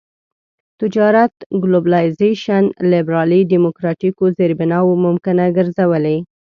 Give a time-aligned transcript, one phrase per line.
[0.81, 6.17] تجارت ګلوبلایزېشن لېبرالي ډيموکراټيکو زېربناوو ممکنه ګرځولي.